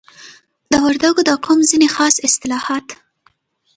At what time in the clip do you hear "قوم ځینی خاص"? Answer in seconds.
1.43-2.15